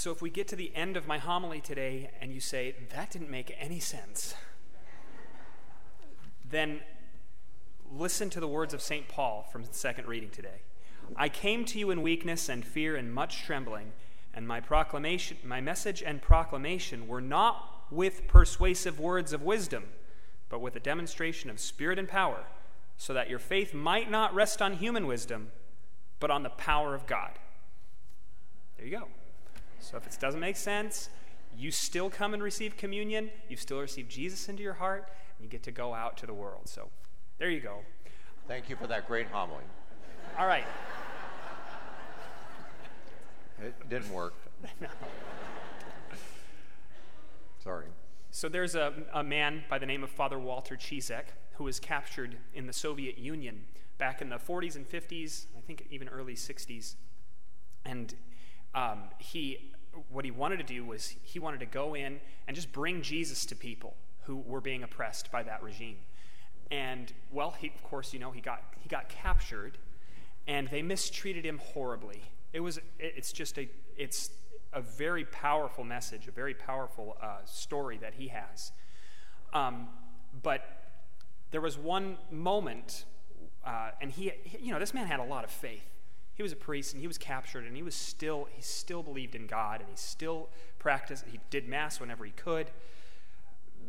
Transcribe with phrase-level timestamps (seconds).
[0.00, 3.10] So if we get to the end of my homily today and you say, that
[3.10, 4.34] didn't make any sense,
[6.42, 6.80] then
[7.92, 9.08] listen to the words of St.
[9.08, 10.62] Paul from the second reading today.
[11.16, 13.92] I came to you in weakness and fear and much trembling,
[14.32, 19.84] and my proclamation, my message and proclamation were not with persuasive words of wisdom,
[20.48, 22.44] but with a demonstration of spirit and power,
[22.96, 25.52] so that your faith might not rest on human wisdom,
[26.20, 27.32] but on the power of God.
[28.78, 29.08] There you go.
[29.80, 31.10] So if it doesn't make sense,
[31.56, 35.50] you still come and receive communion, you still receive Jesus into your heart, and you
[35.50, 36.68] get to go out to the world.
[36.68, 36.90] So
[37.38, 37.78] there you go.
[38.46, 39.64] Thank you for that great homily.
[40.38, 40.64] All right.
[43.62, 44.34] It didn't work.
[44.80, 44.88] no.
[47.64, 47.86] Sorry.
[48.30, 52.38] So there's a, a man by the name of Father Walter Ciszek who was captured
[52.54, 53.64] in the Soviet Union
[53.98, 56.94] back in the 40s and 50s, I think even early 60s.
[57.84, 58.14] And
[58.74, 59.72] um, he,
[60.08, 63.44] what he wanted to do was he wanted to go in and just bring Jesus
[63.46, 65.96] to people who were being oppressed by that regime.
[66.70, 69.78] And well, he, of course, you know, he got he got captured,
[70.46, 72.22] and they mistreated him horribly.
[72.52, 74.30] It was it's just a it's
[74.72, 78.72] a very powerful message, a very powerful uh, story that he has.
[79.52, 79.88] Um,
[80.42, 80.62] but
[81.50, 83.04] there was one moment,
[83.66, 85.82] uh, and he, you know, this man had a lot of faith.
[86.34, 89.34] He was a priest, and he was captured, and he was still, he still believed
[89.34, 91.24] in God, and he still practiced.
[91.30, 92.70] He did mass whenever he could.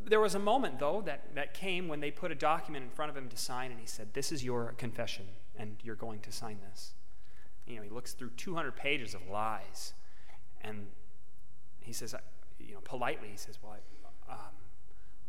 [0.03, 3.09] There was a moment, though, that, that came when they put a document in front
[3.09, 5.25] of him to sign, and he said, "This is your confession,
[5.57, 6.93] and you're going to sign this."
[7.67, 9.93] You know, he looks through 200 pages of lies
[10.63, 10.87] and
[11.79, 12.15] he says,
[12.59, 13.75] you know, politely, he says, Well,
[14.29, 14.39] I, um,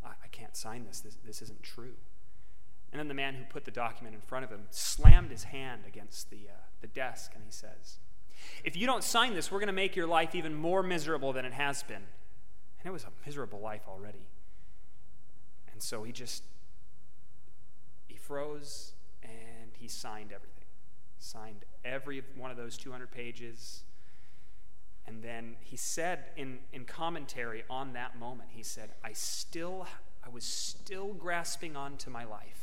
[0.05, 1.01] I, I can't sign this.
[1.01, 1.17] this.
[1.25, 1.95] This isn't true.
[2.93, 5.83] And then the man who put the document in front of him slammed his hand
[5.87, 7.99] against the, uh, the desk and he says,
[8.65, 11.45] If you don't sign this, we're going to make your life even more miserable than
[11.45, 11.97] it has been.
[11.97, 14.27] And it was a miserable life already.
[15.73, 16.45] And so he just,
[18.07, 18.93] he froze
[19.23, 20.65] and he signed everything.
[21.19, 23.85] Signed every one of those 200 pages
[25.07, 29.87] and then he said in, in commentary on that moment, he said, I still,
[30.25, 32.62] I was still grasping onto my life.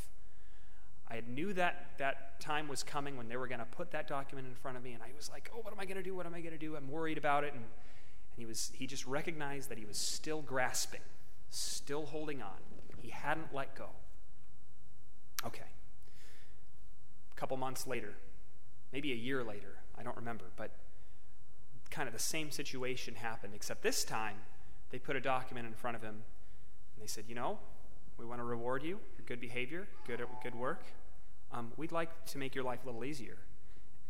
[1.12, 4.48] I knew that that time was coming when they were going to put that document
[4.48, 6.16] in front of me, and I was like, oh, what am I going to do?
[6.16, 6.76] What am I going to do?
[6.76, 7.54] I'm worried about it.
[7.54, 11.02] And, and he, was, he just recognized that he was still grasping,
[11.50, 12.58] still holding on.
[13.00, 13.88] He hadn't let go.
[15.46, 15.64] Okay.
[17.32, 18.14] A couple months later,
[18.92, 20.72] maybe a year later, I don't remember, but
[21.90, 24.36] kind of the same situation happened, except this time
[24.92, 26.16] they put a document in front of him
[26.96, 27.60] and they said, You know,
[28.18, 30.84] we want to reward you for good behavior, good, good work.
[31.52, 33.38] Um, we'd like to make your life a little easier.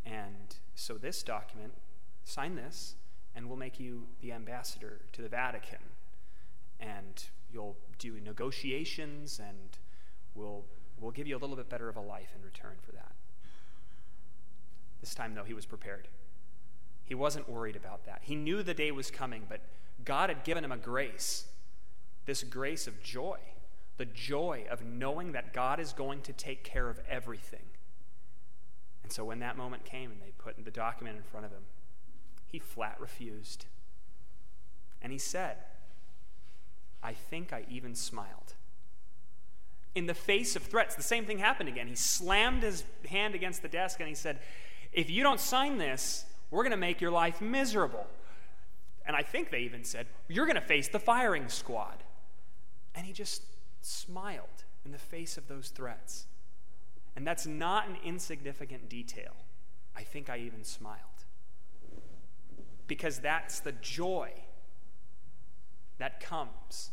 [0.06, 1.74] And so, this document,
[2.24, 2.96] sign this,
[3.36, 5.80] and we'll make you the ambassador to the Vatican.
[6.80, 9.78] And you'll do negotiations, and
[10.36, 10.64] we'll,
[11.00, 13.12] we'll give you a little bit better of a life in return for that.
[15.02, 16.08] This time, though, he was prepared.
[17.06, 18.22] He wasn't worried about that.
[18.24, 19.62] He knew the day was coming, but
[20.06, 21.46] God had given him a grace
[22.30, 23.40] this grace of joy,
[24.00, 27.66] the joy of knowing that God is going to take care of everything.
[29.04, 31.64] And so when that moment came and they put the document in front of him,
[32.48, 33.66] he flat refused.
[35.02, 35.58] And he said,
[37.04, 38.54] I think I even smiled.
[39.96, 41.88] In the face of threats, the same thing happened again.
[41.88, 44.40] He slammed his hand against the desk and he said,
[44.94, 48.08] If you don't sign this, we're going to make your life miserable.
[49.06, 52.02] And I think they even said, You're going to face the firing squad.
[52.96, 53.44] And he just
[53.82, 56.28] smiled in the face of those threats.
[57.16, 59.34] And that's not an insignificant detail.
[59.96, 60.98] I think I even smiled.
[62.88, 64.32] Because that's the joy
[65.98, 66.92] that comes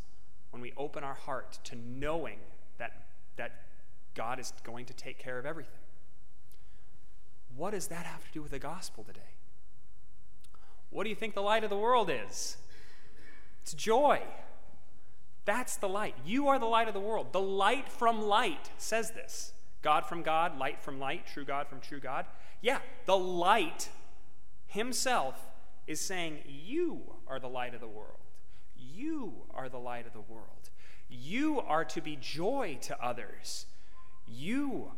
[0.50, 2.38] when we open our heart to knowing
[2.78, 3.66] that, that
[4.14, 5.80] God is going to take care of everything.
[7.56, 9.20] What does that have to do with the gospel today?
[10.90, 12.56] What do you think the light of the world is?
[13.62, 14.22] It's joy.
[15.46, 16.14] That's the light.
[16.26, 17.32] You are the light of the world.
[17.32, 21.80] The light from light says this God from God, light from light, true God from
[21.80, 22.26] true God.
[22.60, 23.88] Yeah, the light
[24.66, 25.40] himself
[25.86, 28.18] is saying, You are the light of the world.
[28.76, 30.70] You are the light of the world.
[31.08, 33.66] You are to be joy to others.
[34.26, 34.92] You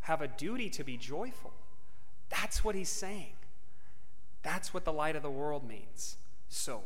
[0.00, 1.52] have a duty to be joyful.
[2.28, 3.34] That's what he's saying.
[4.42, 6.16] That's what the light of the world means.
[6.48, 6.82] So,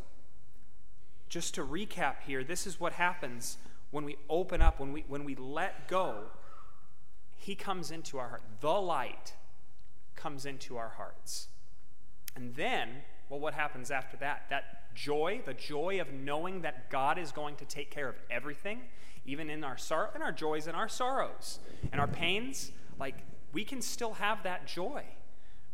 [1.28, 3.58] just to recap here, this is what happens
[3.90, 6.24] when we open up, when we, when we let go.
[7.36, 8.42] He comes into our heart.
[8.60, 9.34] The light
[10.16, 11.48] comes into our hearts.
[12.34, 12.88] And then
[13.28, 14.46] well, what happens after that?
[14.50, 18.80] That joy, the joy of knowing that God is going to take care of everything,
[19.26, 21.58] even in our sorrow, in our joys and our sorrows
[21.92, 23.16] and our pains, like
[23.52, 25.04] we can still have that joy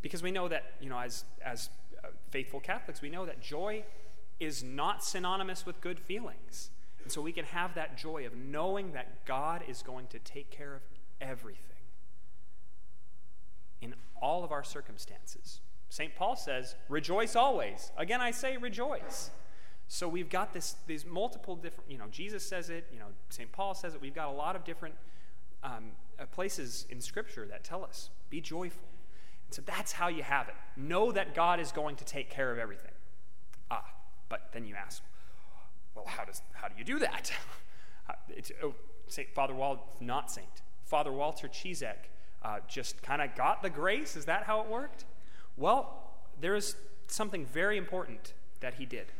[0.02, 1.70] because we know that, you know, as, as
[2.02, 3.84] uh, faithful Catholics, we know that joy
[4.40, 6.70] is not synonymous with good feelings.
[7.02, 10.50] And so we can have that joy of knowing that God is going to take
[10.50, 10.82] care of
[11.20, 11.60] everything
[13.80, 15.60] in all of our circumstances.
[15.90, 16.14] St.
[16.16, 17.92] Paul says, rejoice always.
[17.96, 19.30] Again, I say rejoice.
[19.86, 23.52] So we've got this, these multiple different, you know, Jesus says it, you know, St.
[23.52, 24.00] Paul says it.
[24.00, 24.94] We've got a lot of different
[25.62, 28.88] um, uh, places in Scripture that tell us, be joyful.
[29.46, 30.54] And so that's how you have it.
[30.76, 32.90] Know that God is going to take care of everything.
[33.70, 33.84] Ah,
[34.34, 35.00] but then you ask,
[35.94, 37.30] well, how, does, how do you do that?
[38.28, 38.74] it's, oh,
[39.06, 40.62] Saint Father Walter, not Saint.
[40.84, 42.10] Father Walter Ciszek
[42.42, 44.16] uh, just kind of got the grace.
[44.16, 45.04] Is that how it worked?
[45.56, 46.02] Well,
[46.40, 46.74] there is
[47.06, 49.12] something very important that he did.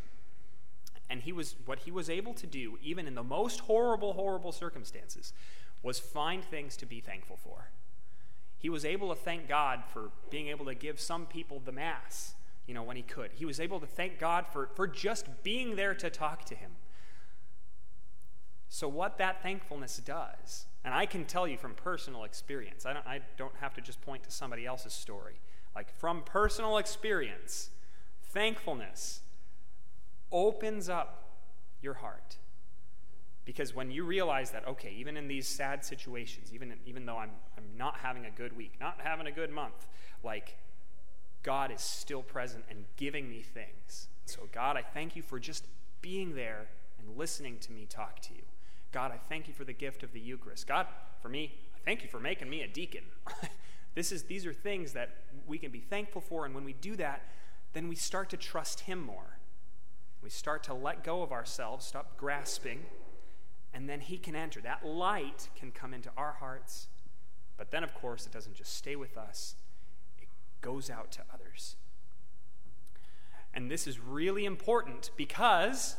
[1.08, 4.50] And he was what he was able to do, even in the most horrible, horrible
[4.50, 5.32] circumstances,
[5.81, 7.69] was find things to be thankful for.
[8.58, 12.34] He was able to thank God for being able to give some people the Mass,
[12.66, 13.31] you know, when he could.
[13.34, 16.72] He was able to thank God for, for just being there to talk to him.
[18.69, 23.06] So, what that thankfulness does, and I can tell you from personal experience, I don't,
[23.06, 25.34] I don't have to just point to somebody else's story.
[25.76, 27.70] Like, from personal experience,
[28.32, 29.20] thankfulness
[30.32, 31.37] opens up
[31.82, 32.38] your heart.
[33.44, 37.31] Because when you realize that, okay, even in these sad situations, even, even though I'm,
[37.58, 39.87] I'm not having a good week, not having a good month,
[40.22, 40.56] like,
[41.44, 44.08] God is still present and giving me things.
[44.25, 45.67] So, God, I thank you for just
[46.00, 46.67] being there
[46.99, 48.43] and listening to me talk to you.
[48.91, 50.67] God, I thank you for the gift of the Eucharist.
[50.67, 50.87] God,
[51.20, 53.05] for me, I thank you for making me a deacon.
[53.94, 55.11] this is, these are things that
[55.46, 57.23] we can be thankful for, and when we do that,
[57.75, 59.38] then we start to trust Him more.
[60.23, 62.87] We start to let go of ourselves, stop grasping,
[63.75, 64.61] and then He can enter.
[64.62, 66.87] That light can come into our hearts.
[67.58, 69.56] But then, of course, it doesn't just stay with us,
[70.64, 71.76] goes out to others.
[73.52, 75.94] And this is really important because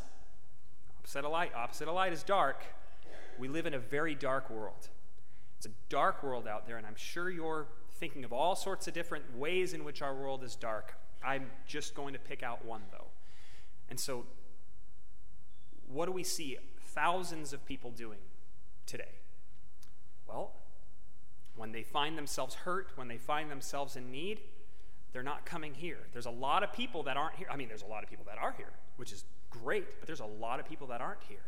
[1.00, 2.66] opposite of light, opposite of light is dark.
[3.38, 4.90] We live in a very dark world.
[5.58, 8.94] It's a dark world out there, and I'm sure you're thinking of all sorts of
[8.94, 10.96] different ways in which our world is dark.
[11.24, 13.08] I'm just going to pick out one, though.
[13.90, 14.26] And so,
[15.88, 16.58] what do we see
[16.88, 18.20] thousands of people doing
[18.88, 19.20] today?
[20.28, 20.54] Well,
[21.56, 24.42] when they find themselves hurt, when they find themselves in need,
[25.16, 26.00] they're not coming here.
[26.12, 27.48] There's a lot of people that aren't here.
[27.50, 30.20] I mean, there's a lot of people that are here, which is great, but there's
[30.20, 31.46] a lot of people that aren't here.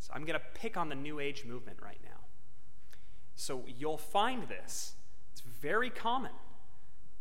[0.00, 2.18] So I'm going to pick on the New Age movement right now.
[3.36, 4.94] So you'll find this.
[5.30, 6.32] It's very common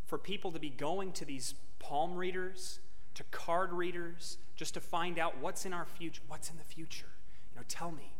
[0.07, 2.79] for people to be going to these palm readers
[3.13, 7.11] to card readers just to find out what's in our future, what's in the future.
[7.51, 8.11] You know, tell me.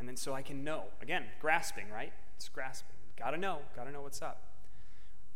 [0.00, 0.86] And then so I can know.
[1.00, 2.12] Again, grasping, right?
[2.34, 2.96] It's grasping.
[3.16, 4.49] Gotta know, gotta know what's up.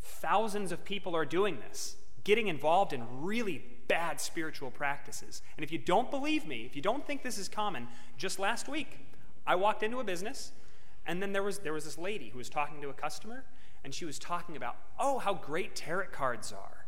[0.04, 5.42] Thousands of people are doing this, getting involved in really bad spiritual practices.
[5.56, 8.68] And if you don't believe me, if you don't think this is common, just last
[8.68, 8.98] week,
[9.46, 10.52] I walked into a business,
[11.06, 13.44] and then there was, there was this lady who was talking to a customer,
[13.82, 16.86] and she was talking about, oh, how great tarot cards are.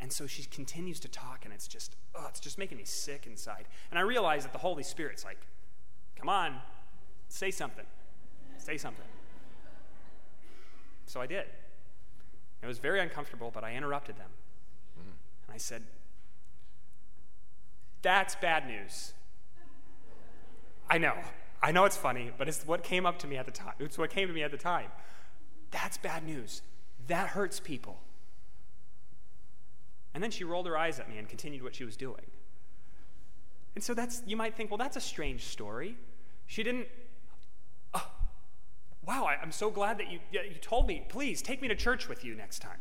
[0.00, 3.26] And so she continues to talk, and it's just, oh, it's just making me sick
[3.26, 3.66] inside.
[3.90, 5.38] And I realize that the Holy Spirit's like,
[6.16, 6.56] come on,
[7.28, 7.86] say something.
[8.56, 9.04] Say something.
[11.10, 11.46] So I did.
[12.62, 14.30] It was very uncomfortable, but I interrupted them.
[14.96, 15.10] Mm-hmm.
[15.48, 15.82] And I said,
[18.00, 19.12] That's bad news.
[20.88, 21.14] I know.
[21.60, 23.72] I know it's funny, but it's what came up to me at the time.
[23.80, 24.86] It's what came to me at the time.
[25.72, 26.62] That's bad news.
[27.08, 27.98] That hurts people.
[30.14, 32.30] And then she rolled her eyes at me and continued what she was doing.
[33.74, 35.96] And so that's, you might think, well, that's a strange story.
[36.46, 36.86] She didn't,
[39.06, 42.08] wow, I, am so glad that you, you told me, please take me to church
[42.08, 42.78] with you next time.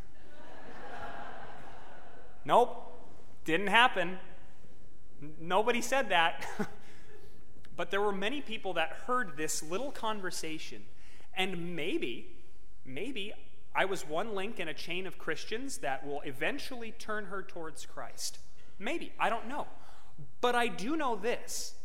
[2.46, 2.92] nope,
[3.46, 4.18] didn't happen.
[5.40, 6.46] Nobody said that.
[7.76, 10.84] but there were many people that heard this little conversation,
[11.36, 12.28] and maybe,
[12.86, 13.34] maybe
[13.74, 17.86] I was one link in a chain of Christians that will eventually turn her towards
[17.86, 18.40] Christ.
[18.78, 19.68] Maybe, I don't know.
[20.42, 21.76] But I do know this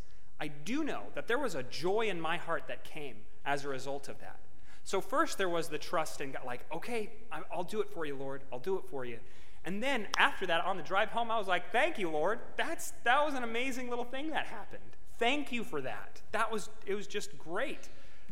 [0.41, 3.69] I do know that there was a joy in my heart that came as a
[3.69, 4.39] result of that.
[4.85, 7.11] So, first, there was the trust in God, like, okay,
[7.53, 8.43] I'll do it for you, Lord.
[8.53, 9.19] I'll do it for you.
[9.65, 12.41] And then after that, on the drive home, I was like, thank you, Lord.
[12.57, 14.83] That's, that was an amazing little thing that happened.
[15.19, 16.21] Thank you for that.
[16.33, 17.89] That was, it was just great.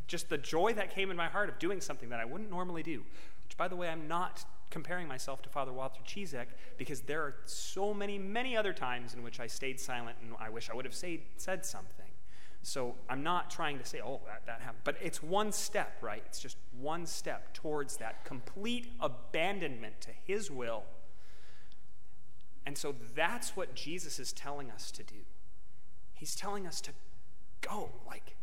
[0.06, 2.82] Just the joy that came in my heart of doing something that I wouldn't normally
[2.82, 3.02] do.
[3.44, 7.36] Which, by the way, I'm not comparing myself to Father Walter Ciszek because there are
[7.46, 10.84] so many, many other times in which I stayed silent and I wish I would
[10.84, 12.01] have say, said something.
[12.62, 14.82] So I'm not trying to say, oh, that, that happened.
[14.84, 16.22] But it's one step, right?
[16.26, 20.84] It's just one step towards that complete abandonment to His will.
[22.64, 25.16] And so that's what Jesus is telling us to do.
[26.14, 26.92] He's telling us to
[27.60, 28.36] go, like,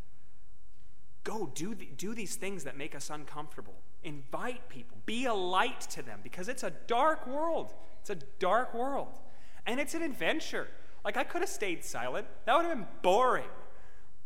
[1.23, 3.75] go do, the, do these things that make us uncomfortable.
[4.03, 7.73] Invite people, be a light to them because it's a dark world.
[8.01, 9.19] It's a dark world.
[9.65, 10.67] And it's an adventure.
[11.05, 13.47] Like, I could have stayed silent, that would have been boring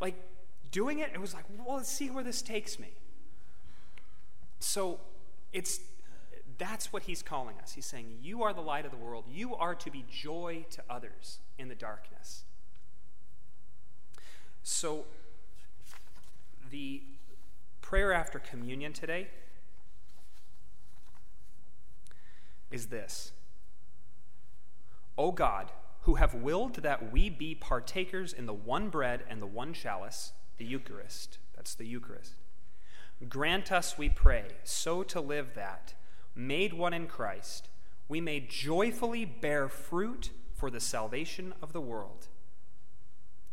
[0.03, 0.15] like
[0.69, 2.89] doing it, it was like, well, let's see where this takes me.
[4.59, 4.99] So
[5.53, 5.79] it's
[6.57, 7.71] that's what he's calling us.
[7.73, 9.23] He's saying, You are the light of the world.
[9.31, 12.43] You are to be joy to others in the darkness.
[14.61, 15.05] So,
[16.69, 17.01] the
[17.81, 19.27] prayer after communion today
[22.71, 23.31] is this
[25.17, 25.71] O God,
[26.03, 30.33] who have willed that we be partakers in the one bread and the one chalice,
[30.57, 31.37] the Eucharist.
[31.55, 32.33] That's the Eucharist.
[33.29, 35.93] Grant us, we pray, so to live that,
[36.35, 37.69] made one in Christ,
[38.09, 42.27] we may joyfully bear fruit for the salvation of the world.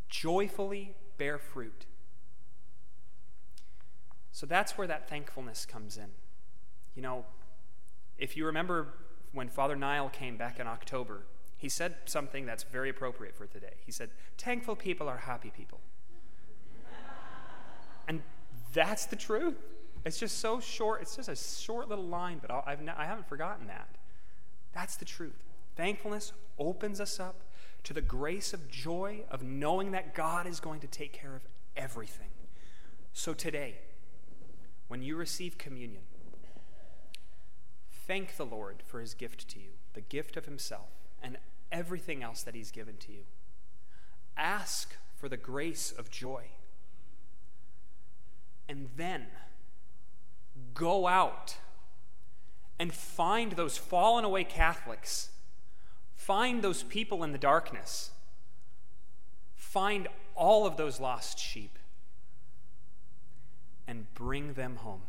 [0.08, 1.86] Joyfully bear fruit.
[4.32, 6.10] So that's where that thankfulness comes in.
[6.96, 7.26] You know,
[8.18, 8.88] if you remember
[9.32, 11.26] when Father Nile came back in October,
[11.60, 13.74] he said something that's very appropriate for today.
[13.84, 15.78] He said, Thankful people are happy people.
[18.08, 18.22] and
[18.72, 19.56] that's the truth.
[20.06, 21.02] It's just so short.
[21.02, 23.90] It's just a short little line, but I've I haven't forgotten that.
[24.72, 25.44] That's the truth.
[25.76, 27.42] Thankfulness opens us up
[27.84, 31.42] to the grace of joy of knowing that God is going to take care of
[31.76, 32.30] everything.
[33.12, 33.74] So today,
[34.88, 36.04] when you receive communion,
[38.06, 40.88] thank the Lord for his gift to you, the gift of himself,
[41.22, 41.38] and
[41.70, 43.22] everything else that He's given to you.
[44.36, 46.44] Ask for the grace of joy.
[48.68, 49.26] And then
[50.74, 51.56] go out
[52.78, 55.30] and find those fallen away Catholics.
[56.14, 58.10] Find those people in the darkness.
[59.54, 61.78] Find all of those lost sheep
[63.86, 65.02] and bring them home.